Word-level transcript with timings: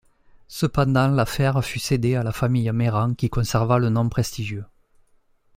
Cependant 0.47 1.09
l'affaire 1.09 1.63
fut 1.63 1.77
cédée 1.77 2.15
à 2.15 2.23
la 2.23 2.31
famille 2.31 2.71
Mérand 2.71 3.13
qui 3.13 3.29
conserva 3.29 3.77
le 3.77 3.89
nom 3.89 4.09
prestigieux. 4.09 4.65